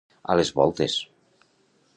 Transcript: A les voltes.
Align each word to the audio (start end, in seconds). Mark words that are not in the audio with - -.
A 0.35 0.37
les 0.39 0.51
voltes. 0.61 0.97